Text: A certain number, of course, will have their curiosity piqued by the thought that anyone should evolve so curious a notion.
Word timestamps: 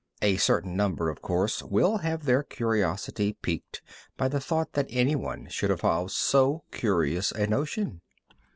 A 0.23 0.37
certain 0.37 0.75
number, 0.75 1.11
of 1.11 1.21
course, 1.21 1.61
will 1.61 1.97
have 1.97 2.23
their 2.25 2.41
curiosity 2.41 3.33
piqued 3.33 3.83
by 4.17 4.29
the 4.29 4.39
thought 4.39 4.73
that 4.73 4.87
anyone 4.89 5.47
should 5.49 5.69
evolve 5.69 6.11
so 6.11 6.63
curious 6.71 7.31
a 7.31 7.45
notion. 7.45 8.01